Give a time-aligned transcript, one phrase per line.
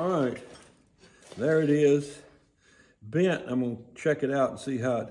[0.00, 0.38] All right,
[1.36, 2.20] there it is.
[3.02, 5.06] Bent, I'm gonna check it out and see how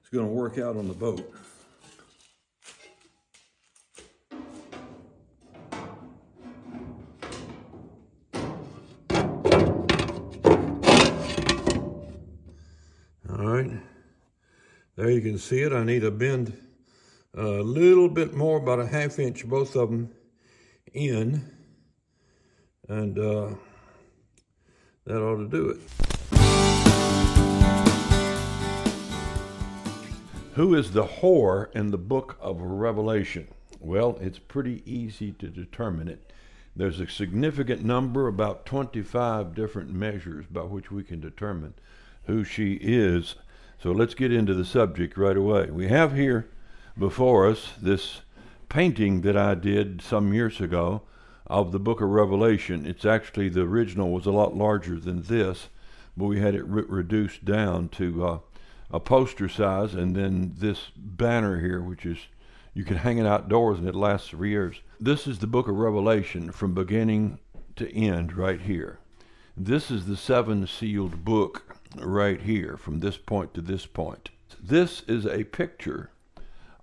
[0.00, 1.32] it's gonna work out on the boat.
[13.30, 13.70] All right,
[14.96, 15.72] there you can see it.
[15.72, 16.60] I need to bend
[17.36, 20.10] a little bit more, about a half inch, both of them
[20.92, 21.48] in,
[22.88, 23.50] and uh,
[25.08, 25.80] that ought to do it.
[30.54, 33.48] Who is the whore in the book of Revelation?
[33.80, 36.32] Well, it's pretty easy to determine it.
[36.76, 41.72] There's a significant number, about 25 different measures by which we can determine
[42.26, 43.36] who she is.
[43.82, 45.70] So let's get into the subject right away.
[45.70, 46.50] We have here
[46.98, 48.20] before us this
[48.68, 51.02] painting that I did some years ago
[51.48, 52.86] of the book of Revelation.
[52.86, 55.68] It's actually, the original was a lot larger than this,
[56.16, 58.38] but we had it re- reduced down to uh,
[58.90, 62.18] a poster size, and then this banner here, which is
[62.74, 64.82] you can hang it outdoors and it lasts for years.
[65.00, 67.40] This is the book of Revelation from beginning
[67.76, 69.00] to end right here.
[69.56, 74.30] This is the seven sealed book right here from this point to this point.
[74.62, 76.10] This is a picture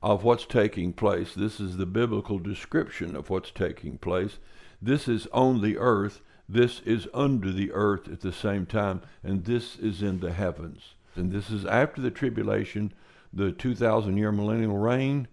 [0.02, 1.34] of what's taking place.
[1.34, 4.38] This is the biblical description of what's taking place.
[4.82, 6.22] This is on the earth.
[6.48, 9.02] This is under the earth at the same time.
[9.24, 10.96] And this is in the heavens.
[11.16, 12.94] And this is after the tribulation,
[13.32, 15.28] the 2,000 year millennial reign,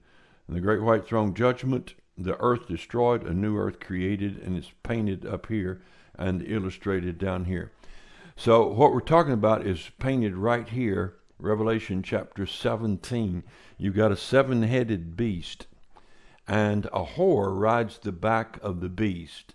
[0.47, 4.73] and the great white throne judgment, the earth destroyed, a new earth created, and it's
[4.83, 5.81] painted up here
[6.17, 7.73] and illustrated down here.
[8.37, 13.43] So, what we're talking about is painted right here, Revelation chapter 17.
[13.79, 15.67] You've got a seven headed beast,
[16.49, 19.55] and a whore rides the back of the beast.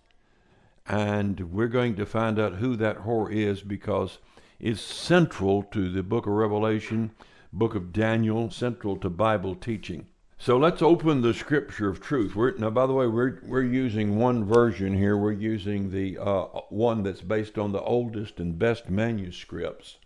[0.85, 4.19] And we're going to find out who that whore is because
[4.59, 7.11] it's central to the book of Revelation,
[7.51, 10.07] book of Daniel, central to Bible teaching.
[10.39, 12.35] So let's open the scripture of truth.
[12.35, 15.17] We're, now, by the way, we're, we're using one version here.
[15.17, 19.97] We're using the uh, one that's based on the oldest and best manuscripts,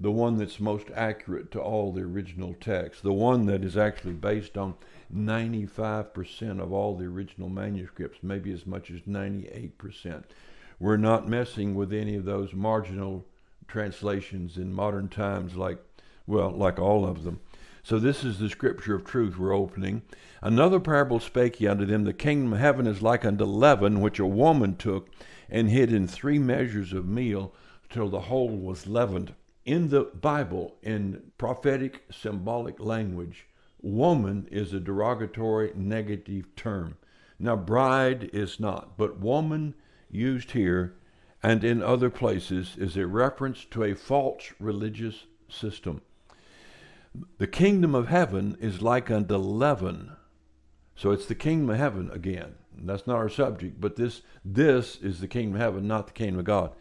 [0.00, 4.14] the one that's most accurate to all the original text, the one that is actually
[4.14, 4.74] based on
[5.12, 10.24] 95% of all the original manuscripts, maybe as much as 98%.
[10.78, 13.24] We're not messing with any of those marginal
[13.66, 15.78] translations in modern times, like,
[16.26, 17.40] well, like all of them.
[17.82, 20.02] So this is the scripture of truth we're opening.
[20.40, 24.18] Another parable spake he unto them, The kingdom of heaven is like unto leaven, which
[24.18, 25.10] a woman took
[25.50, 27.52] and hid in three measures of meal
[27.90, 29.34] till the whole was leavened.
[29.66, 33.46] In the Bible, in prophetic symbolic language,
[33.84, 36.96] woman is a derogatory negative term.
[37.38, 39.74] Now, bride is not, but woman
[40.10, 40.94] used here
[41.42, 46.00] and in other places is a reference to a false religious system.
[47.38, 50.12] The kingdom of heaven is like unto leaven.
[50.96, 52.54] So it's the kingdom of heaven again.
[52.76, 56.38] That's not our subject, but this this is the kingdom of heaven, not the kingdom
[56.40, 56.72] of God.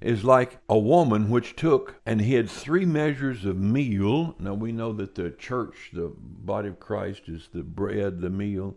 [0.00, 4.36] Is like a woman which took and hid three measures of meal.
[4.38, 8.76] Now we know that the church, the body of Christ, is the bread, the meal,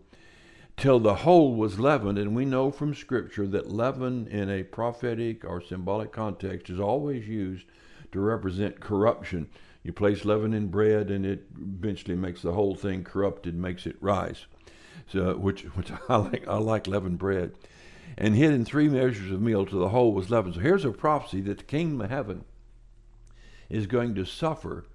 [0.76, 2.18] till the whole was leavened.
[2.18, 7.28] And we know from Scripture that leaven in a prophetic or symbolic context is always
[7.28, 7.66] used
[8.10, 9.48] to represent corruption.
[9.82, 13.96] You place leaven in bread, and it eventually makes the whole thing corrupted, makes it
[14.00, 14.46] rise.
[15.08, 16.46] So, which which I like.
[16.46, 17.52] I like leavened bread,
[18.16, 20.54] and hid in three measures of meal till the whole was leavened.
[20.54, 22.44] So here's a prophecy that the kingdom of heaven
[23.68, 24.86] is going to suffer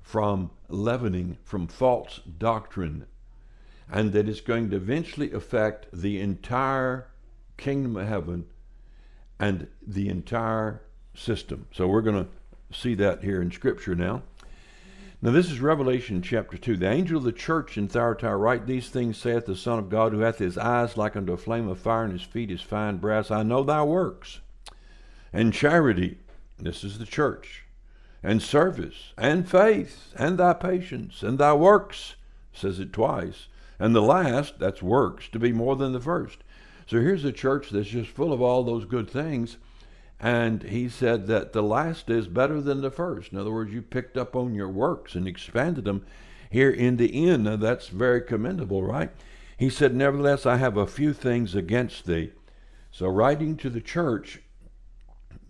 [0.00, 3.06] from leavening, from false doctrine,
[3.90, 7.08] and that it's going to eventually affect the entire
[7.56, 8.46] kingdom of heaven
[9.38, 10.82] and the entire
[11.14, 11.66] system.
[11.72, 14.22] So we're going to see that here in Scripture now.
[15.22, 16.76] Now, this is Revelation chapter 2.
[16.76, 20.12] The angel of the church in Thyatira write these things, saith the Son of God,
[20.12, 22.98] who hath his eyes like unto a flame of fire, and his feet as fine
[22.98, 23.30] brass.
[23.30, 24.40] I know thy works,
[25.32, 26.18] and charity,
[26.58, 27.64] this is the church,
[28.22, 32.16] and service, and faith, and thy patience, and thy works,
[32.52, 33.46] says it twice.
[33.78, 36.38] And the last, that's works, to be more than the first.
[36.86, 39.56] So here's a church that's just full of all those good things.
[40.20, 43.32] And he said that the last is better than the first.
[43.32, 46.06] In other words, you picked up on your works and expanded them
[46.50, 47.44] here in the end.
[47.44, 49.10] Now, that's very commendable, right?
[49.56, 52.32] He said, Nevertheless, I have a few things against thee.
[52.90, 54.40] So, writing to the church,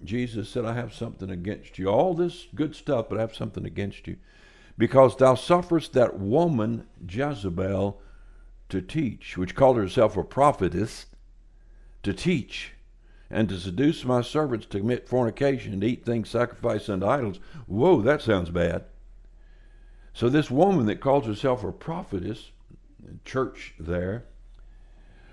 [0.02, 1.88] Jesus said, I have something against you.
[1.88, 4.16] All this good stuff, but I have something against you.
[4.76, 8.00] Because thou sufferest that woman, Jezebel,
[8.70, 11.06] to teach, which called herself a prophetess,
[12.02, 12.73] to teach
[13.34, 17.40] and to seduce my servants to commit fornication and to eat things sacrificed unto idols.
[17.66, 18.84] Whoa, that sounds bad.
[20.12, 22.52] So this woman that calls herself a prophetess,
[23.24, 24.24] church there,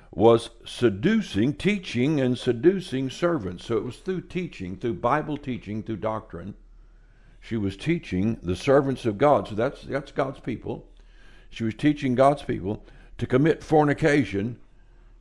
[0.10, 3.66] was seducing, teaching, and seducing servants.
[3.66, 6.56] So it was through teaching, through Bible teaching, through doctrine.
[7.40, 9.48] She was teaching the servants of God.
[9.48, 10.88] So that's that's God's people.
[11.52, 12.84] She was teaching God's people
[13.20, 14.58] to commit fornication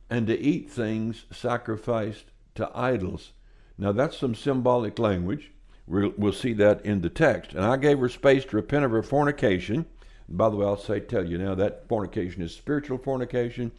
[0.09, 3.31] and to eat things sacrificed to idols.
[3.77, 5.51] Now that's some symbolic language.
[5.87, 7.53] We'll, see that in the text.
[7.53, 9.85] And I gave her space to repent of her fornication.
[10.29, 13.71] by the way, I'll say, tell you now that fornication is spiritual fornication.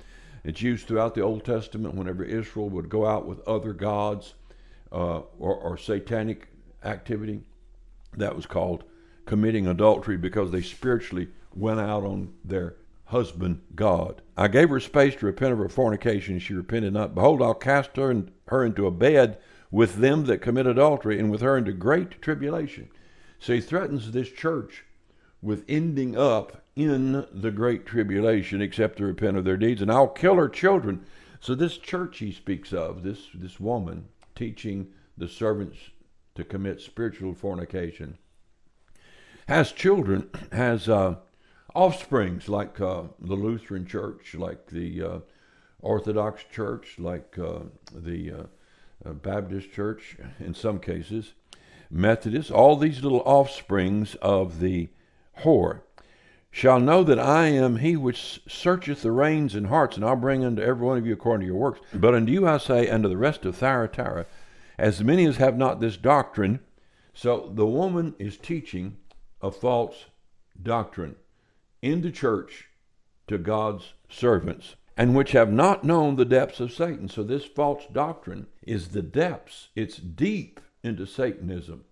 [0.44, 4.34] It's used throughout the Old Testament whenever Israel would go out with other gods
[4.90, 6.48] uh, or, or satanic
[6.84, 7.40] activity.
[8.16, 8.84] That was called
[9.24, 12.74] committing adultery because they spiritually went out on their
[13.12, 14.22] husband God.
[14.36, 16.38] I gave her space to repent of her fornication.
[16.38, 17.14] She repented not.
[17.14, 19.38] Behold, I'll cast her, and her into a bed
[19.70, 22.88] with them that commit adultery, and with her into great tribulation.
[23.38, 24.84] So he threatens this church
[25.42, 30.08] with ending up in the great tribulation, except to repent of their deeds, and I'll
[30.08, 31.04] kill her children.
[31.40, 34.88] So this church he speaks of, this this woman teaching
[35.18, 35.76] the servants
[36.34, 38.16] to commit spiritual fornication,
[39.48, 41.16] has children, has uh,
[41.74, 45.18] offsprings like uh, the Lutheran Church, like the uh,
[45.80, 47.60] Orthodox Church, like uh,
[47.92, 51.32] the uh, uh, Baptist Church in some cases,
[51.90, 54.88] Methodist, all these little offsprings of the
[55.40, 55.80] whore
[56.50, 60.44] shall know that I am he which searcheth the reins and hearts, and I'll bring
[60.44, 61.80] unto every one of you according to your works.
[61.94, 64.26] But unto you I say, unto the rest of Thyatira,
[64.78, 66.60] as many as have not this doctrine.
[67.14, 68.98] So the woman is teaching
[69.40, 70.06] a false
[70.62, 71.16] doctrine
[71.82, 72.68] in the church
[73.26, 77.08] to God's servants, and which have not known the depths of Satan.
[77.08, 79.68] So this false doctrine is the depths.
[79.74, 81.84] It's deep into Satanism.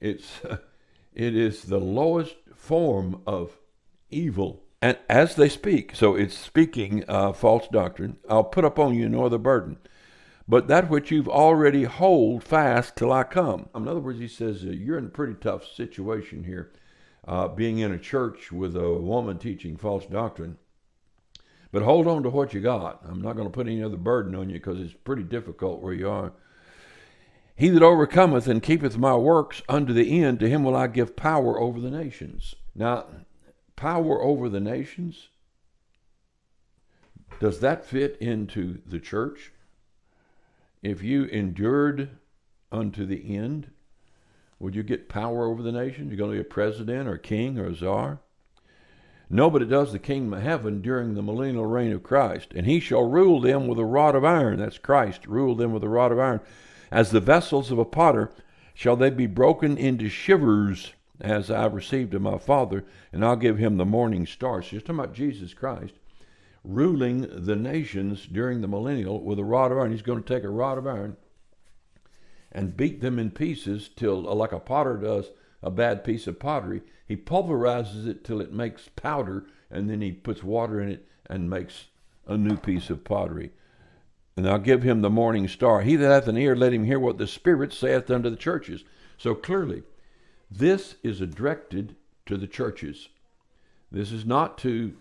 [0.00, 0.40] It's
[1.14, 3.58] it is the lowest form of
[4.10, 4.62] evil.
[4.80, 9.24] And as they speak, so it's speaking uh, false doctrine, I'll put upon you no
[9.24, 9.78] other burden,
[10.46, 13.70] but that which you've already hold fast till I come.
[13.74, 16.70] In other words, he says, uh, you're in a pretty tough situation here,
[17.26, 20.58] uh, being in a church with a woman teaching false doctrine.
[21.72, 23.00] But hold on to what you got.
[23.04, 25.94] I'm not going to put any other burden on you because it's pretty difficult where
[25.94, 26.32] you are.
[27.56, 31.16] He that overcometh and keepeth my works unto the end, to him will I give
[31.16, 32.54] power over the nations.
[32.74, 33.06] Now,
[33.76, 35.28] power over the nations,
[37.40, 39.52] does that fit into the church?
[40.82, 42.10] If you endured
[42.70, 43.70] unto the end,
[44.64, 46.08] would you get power over the nations?
[46.08, 48.20] You're going to be a president or a king or a czar?
[49.28, 52.52] No, but it does the kingdom of heaven during the millennial reign of Christ.
[52.56, 54.58] And he shall rule them with a rod of iron.
[54.58, 56.40] That's Christ, rule them with a rod of iron.
[56.90, 58.30] As the vessels of a potter
[58.72, 63.58] shall they be broken into shivers as I received of my Father, and I'll give
[63.58, 64.62] him the morning star.
[64.62, 65.92] So he's talking about Jesus Christ
[66.64, 69.92] ruling the nations during the millennial with a rod of iron.
[69.92, 71.18] He's going to take a rod of iron
[72.54, 75.30] and beat them in pieces till, uh, like a potter does
[75.62, 80.12] a bad piece of pottery, he pulverizes it till it makes powder, and then he
[80.12, 81.86] puts water in it and makes
[82.26, 83.50] a new piece of pottery.
[84.36, 85.82] And I'll give him the morning star.
[85.82, 88.84] He that hath an ear, let him hear what the Spirit saith unto the churches.
[89.16, 89.82] So clearly,
[90.50, 91.96] this is directed
[92.26, 93.08] to the churches.
[93.90, 94.94] This is not to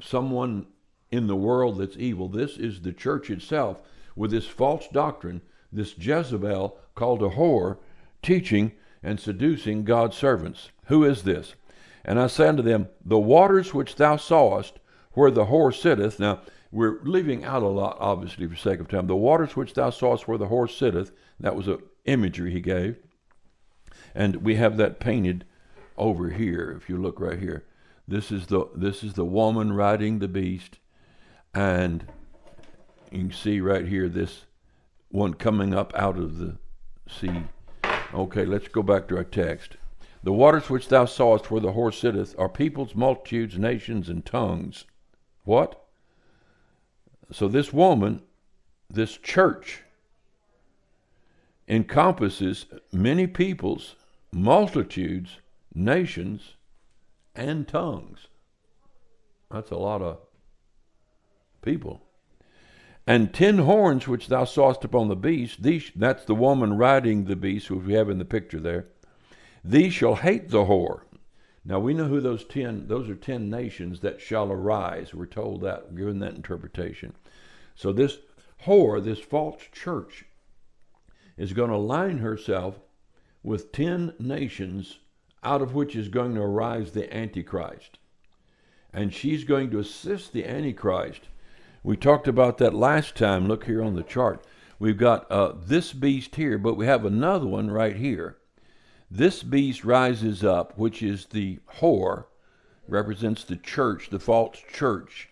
[0.00, 0.66] someone
[1.10, 2.28] in the world that's evil.
[2.28, 3.78] This is the church itself
[4.16, 7.78] with this false doctrine, this Jezebel called a whore,
[8.22, 8.72] teaching
[9.02, 10.70] and seducing God's servants.
[10.86, 11.54] Who is this?
[12.04, 14.78] And I said unto them, The waters which thou sawest,
[15.12, 16.18] where the whore sitteth.
[16.18, 19.06] Now, we're leaving out a lot, obviously, for sake of time.
[19.06, 22.98] The waters which thou sawest, where the whore sitteth, that was an imagery he gave.
[24.14, 25.44] And we have that painted
[25.96, 27.64] over here, if you look right here.
[28.06, 30.78] This is the this is the woman riding the beast,
[31.54, 32.06] and
[33.10, 34.46] you can see right here this
[35.10, 36.56] one coming up out of the
[37.08, 37.42] sea.
[38.12, 39.76] Okay, let's go back to our text.
[40.22, 44.84] The waters which thou sawest where the horse sitteth are peoples, multitudes, nations, and tongues.
[45.44, 45.84] What?
[47.30, 48.22] So this woman,
[48.90, 49.82] this church,
[51.68, 53.96] encompasses many peoples,
[54.32, 55.36] multitudes,
[55.74, 56.54] nations,
[57.34, 58.28] and tongues.
[59.50, 60.18] That's a lot of
[61.62, 62.02] people.
[63.08, 67.36] And ten horns which thou sawest upon the beast, these, that's the woman riding the
[67.36, 68.88] beast, which we have in the picture there.
[69.64, 71.04] These shall hate the whore.
[71.64, 75.14] Now we know who those ten, those are ten nations that shall arise.
[75.14, 77.14] We're told that, given that interpretation.
[77.74, 78.18] So this
[78.66, 80.26] whore, this false church,
[81.38, 82.78] is going to align herself
[83.42, 84.98] with 10 nations
[85.42, 87.98] out of which is going to arise the Antichrist.
[88.92, 91.22] And she's going to assist the Antichrist.
[91.82, 93.46] We talked about that last time.
[93.46, 94.44] Look here on the chart.
[94.78, 98.36] We've got uh, this beast here, but we have another one right here.
[99.10, 102.26] This beast rises up, which is the whore,
[102.86, 105.30] represents the church, the false church.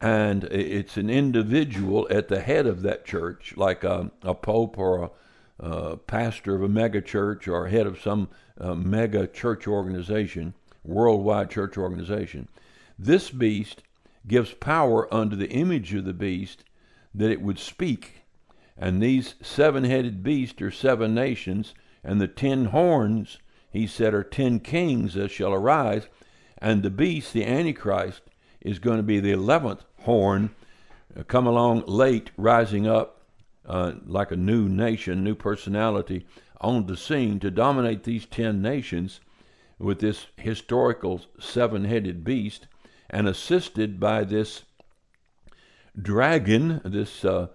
[0.00, 5.04] And it's an individual at the head of that church, like a, a pope or
[5.04, 5.10] a,
[5.62, 11.50] uh, pastor of a mega church or head of some uh, mega church organization, worldwide
[11.50, 12.48] church organization.
[12.98, 13.82] This beast
[14.26, 16.64] gives power unto the image of the beast
[17.14, 18.22] that it would speak.
[18.76, 23.38] And these seven headed beasts are seven nations, and the ten horns,
[23.70, 26.08] he said, are ten kings that shall arise.
[26.58, 28.22] And the beast, the Antichrist,
[28.60, 30.50] is going to be the eleventh horn,
[31.16, 33.22] uh, come along late, rising up
[33.66, 36.26] uh, like a new nation, new personality
[36.60, 39.20] on the scene to dominate these 10 nations
[39.78, 42.66] with this historical seven headed beast
[43.10, 44.62] and assisted by this
[46.00, 47.48] dragon, this uh,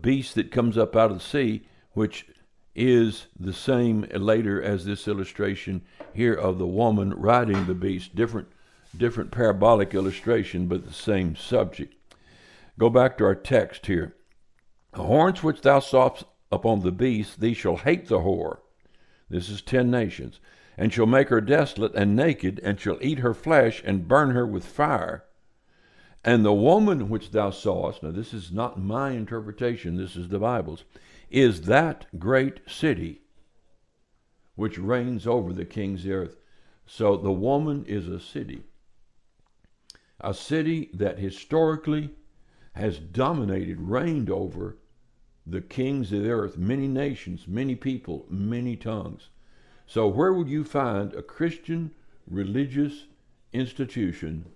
[0.00, 2.26] beast that comes up out of the sea, which
[2.74, 5.82] is the same later as this illustration
[6.14, 8.14] here of the woman riding the beast.
[8.14, 8.48] Different,
[8.96, 11.94] different parabolic illustration, but the same subject.
[12.78, 14.14] Go back to our text here.
[14.92, 18.58] The horns which thou sawest upon the beast, thee shall hate the whore.
[19.28, 20.40] This is ten nations.
[20.76, 24.46] And shall make her desolate and naked, and shall eat her flesh, and burn her
[24.46, 25.24] with fire.
[26.24, 30.38] And the woman which thou sawest, now this is not my interpretation, this is the
[30.38, 30.84] Bible's,
[31.30, 33.22] is that great city
[34.54, 36.36] which reigns over the kings of the earth.
[36.86, 38.62] So the woman is a city.
[40.20, 42.10] A city that historically
[42.74, 44.78] has dominated, reigned over
[45.46, 49.30] the kings of the earth, many nations, many people, many tongues.
[49.92, 51.90] So, where would you find a Christian
[52.26, 53.04] religious
[53.52, 54.46] institution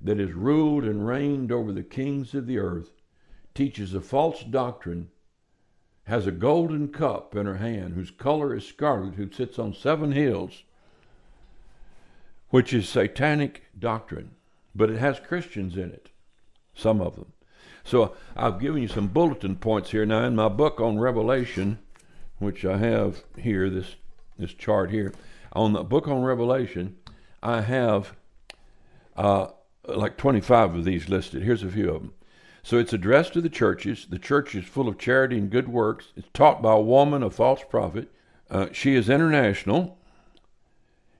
[0.00, 2.90] that is ruled and reigned over the kings of the earth,
[3.54, 5.10] teaches a false doctrine,
[6.06, 10.10] has a golden cup in her hand, whose color is scarlet, who sits on seven
[10.10, 10.64] hills,
[12.48, 14.32] which is satanic doctrine,
[14.74, 16.08] but it has Christians in it,
[16.74, 17.32] some of them.
[17.84, 21.78] So I've given you some bulletin points here now in my book on Revelation,
[22.40, 23.94] which I have here, this,
[24.38, 25.12] this chart here.
[25.52, 26.96] On the book on Revelation,
[27.42, 28.16] I have
[29.16, 29.48] uh,
[29.86, 31.42] like 25 of these listed.
[31.42, 32.14] Here's a few of them.
[32.62, 34.06] So it's addressed to the churches.
[34.08, 36.12] The church is full of charity and good works.
[36.16, 38.08] It's taught by a woman, a false prophet.
[38.48, 39.98] Uh, she is international.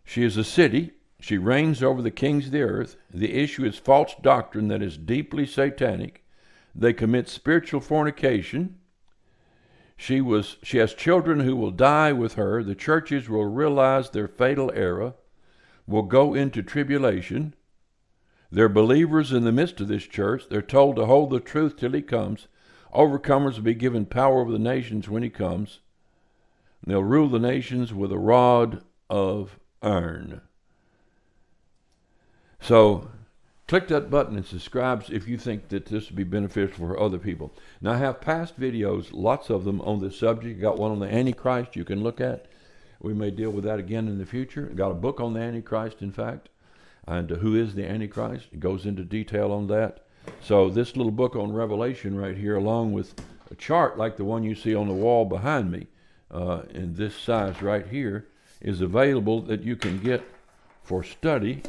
[0.05, 0.93] She is a city.
[1.19, 2.97] She reigns over the kings of the earth.
[3.13, 6.25] The issue is false doctrine that is deeply satanic.
[6.75, 8.79] They commit spiritual fornication.
[10.03, 12.65] She was she has children who will die with her.
[12.65, 15.15] The churches will realize their fatal error,
[15.87, 17.55] will go into tribulation.
[18.51, 20.49] They're believers in the midst of this church.
[20.49, 22.49] They're told to hold the truth till he comes.
[22.93, 25.79] Overcomers will be given power over the nations when he comes.
[26.85, 30.41] They'll rule the nations with a rod of iron.
[32.59, 33.09] So
[33.73, 37.17] Click that button and subscribe if you think that this would be beneficial for other
[37.17, 37.55] people.
[37.81, 40.61] Now, I have past videos, lots of them on this subject.
[40.61, 42.45] Got one on the Antichrist you can look at.
[43.01, 44.65] We may deal with that again in the future.
[44.67, 46.51] Got a book on the Antichrist, in fact,
[47.07, 48.49] and uh, who is the Antichrist.
[48.53, 50.05] It goes into detail on that.
[50.43, 53.15] So, this little book on Revelation right here, along with
[53.51, 55.87] a chart like the one you see on the wall behind me,
[56.31, 58.27] uh, in this size right here,
[58.61, 60.23] is available that you can get
[60.83, 61.63] for study.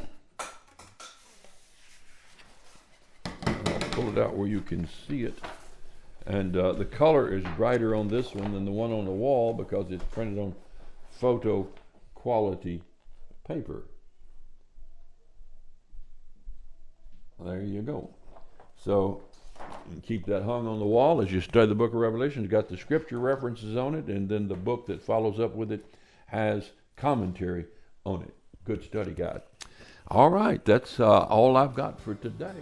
[4.13, 5.38] It out where you can see it.
[6.25, 9.53] And uh, the color is brighter on this one than the one on the wall
[9.53, 10.55] because it's printed on
[11.12, 11.67] photo
[12.15, 12.82] quality
[13.46, 13.84] paper.
[17.39, 18.10] There you go.
[18.77, 19.22] So
[20.03, 22.43] keep that hung on the wall as you study the book of Revelation.
[22.43, 25.72] It's got the scripture references on it, and then the book that follows up with
[25.72, 25.84] it
[26.27, 27.65] has commentary
[28.05, 28.34] on it.
[28.65, 29.41] Good study guide.
[30.08, 32.62] All right, that's uh, all I've got for today.